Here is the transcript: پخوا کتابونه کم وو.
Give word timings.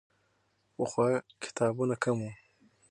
پخوا 0.75 1.07
کتابونه 1.43 1.95
کم 2.03 2.17
وو. 2.23 2.31